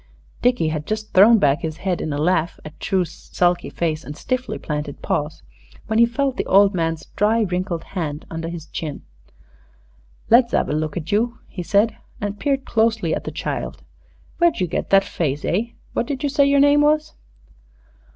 [0.41, 4.17] Dickie had just thrown back his head in a laugh at True's sulky face and
[4.17, 5.43] stiffly planted paws,
[5.85, 9.03] when he felt the old man's dry, wrinkled hand under his chin.
[10.27, 13.83] "Let's 'ave a look at you," he said, and peered closely at the child.
[14.39, 15.73] "Where'd you get that face, eh?
[15.93, 17.13] What did you say your name was?"